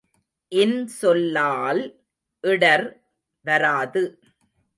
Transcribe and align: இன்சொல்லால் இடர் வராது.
இன்சொல்லால் 0.51 1.81
இடர் 2.43 2.87
வராது. 3.45 4.03